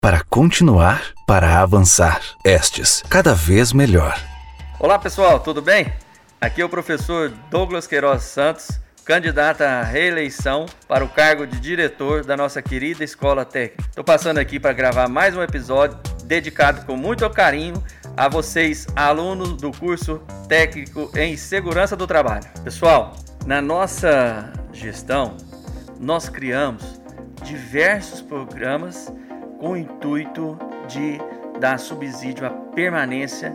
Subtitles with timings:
[0.00, 2.20] para continuar, para avançar.
[2.44, 4.16] Estes, cada vez melhor.
[4.78, 5.92] Olá pessoal, tudo bem?
[6.40, 12.24] Aqui é o professor Douglas Queiroz Santos, candidato à reeleição para o cargo de diretor
[12.24, 13.90] da nossa querida escola técnica.
[13.90, 17.82] Estou passando aqui para gravar mais um episódio dedicado com muito carinho
[18.16, 22.48] a vocês, alunos do curso técnico em segurança do trabalho.
[22.62, 25.36] Pessoal, na nossa gestão,
[25.98, 27.00] nós criamos
[27.42, 29.12] diversos programas
[29.58, 31.18] com o intuito de
[31.60, 33.54] dar subsídio à permanência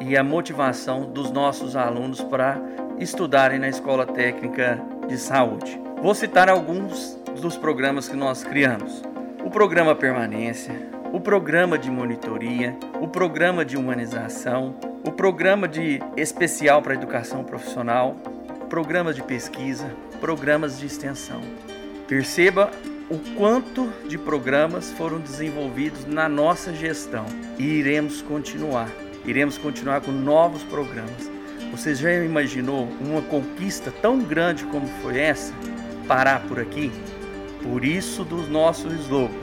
[0.00, 2.58] e à motivação dos nossos alunos para
[2.98, 5.80] estudarem na Escola Técnica de Saúde.
[6.00, 9.02] Vou citar alguns dos programas que nós criamos:
[9.44, 10.74] o programa Permanência,
[11.12, 14.74] o programa de monitoria, o programa de humanização,
[15.04, 18.14] o programa de especial para educação profissional,
[18.68, 21.40] programas de pesquisa, programas de extensão.
[22.06, 22.70] Perceba
[23.10, 27.26] o quanto de programas foram desenvolvidos na nossa gestão
[27.58, 28.88] e iremos continuar.
[29.26, 31.28] Iremos continuar com novos programas.
[31.72, 35.52] Você já imaginou uma conquista tão grande como foi essa?
[36.06, 36.92] Parar por aqui?
[37.64, 39.34] Por isso do nosso slogan,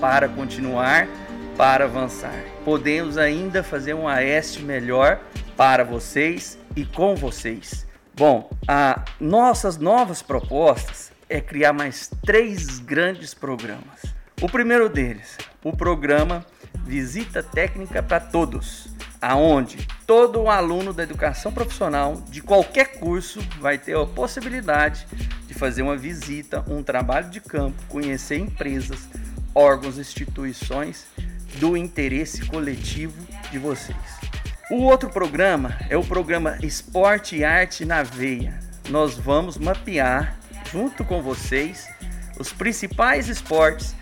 [0.00, 1.08] para continuar,
[1.56, 2.44] para avançar.
[2.64, 5.20] Podemos ainda fazer um AEST melhor
[5.56, 7.86] para vocês e com vocês.
[8.14, 14.02] Bom, a nossas novas propostas é criar mais três grandes programas.
[14.40, 16.44] O primeiro deles, o programa
[16.84, 18.88] Visita Técnica para Todos,
[19.20, 25.06] aonde todo aluno da educação profissional de qualquer curso vai ter a possibilidade
[25.46, 29.08] de fazer uma visita, um trabalho de campo, conhecer empresas,
[29.54, 31.06] órgãos, instituições
[31.58, 33.96] do interesse coletivo de vocês.
[34.70, 38.58] O outro programa é o programa Esporte e Arte na Veia.
[38.90, 40.36] Nós vamos mapear
[40.70, 41.88] junto com vocês
[42.38, 43.94] os principais esportes,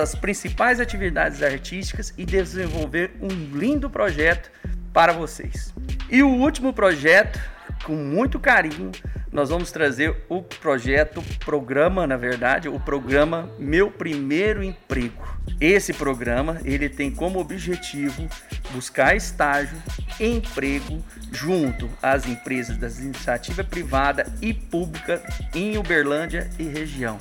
[0.00, 4.50] as principais atividades artísticas e desenvolver um lindo projeto
[4.92, 5.72] para vocês.
[6.10, 7.38] E o último projeto,
[7.84, 8.90] com muito carinho,
[9.30, 15.38] nós vamos trazer o projeto, programa, na verdade, o programa Meu Primeiro Emprego.
[15.60, 18.26] Esse programa, ele tem como objetivo
[18.70, 19.76] buscar estágio,
[20.20, 21.02] emprego
[21.32, 25.22] junto às empresas das iniciativa privada e pública
[25.54, 27.18] em Uberlândia e região.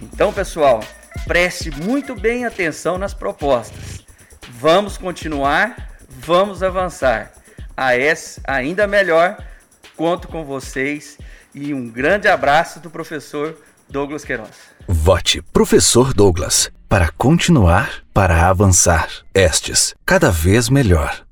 [0.00, 0.80] Então, pessoal,
[1.26, 4.04] preste muito bem atenção nas propostas.
[4.58, 7.32] Vamos continuar, vamos avançar.
[7.76, 9.36] A S ainda melhor,
[9.96, 11.18] conto com vocês
[11.54, 13.56] e um grande abraço do professor
[13.88, 14.74] Douglas Queiroz.
[14.86, 19.08] Vote Professor Douglas para continuar, para avançar.
[19.34, 21.24] Estes, cada vez melhor.